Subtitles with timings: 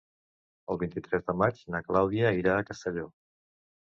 [0.75, 3.07] El vint-i-tres de maig na Clàudia irà a Castelló.